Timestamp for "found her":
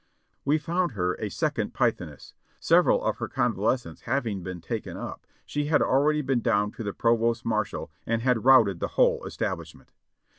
0.57-1.13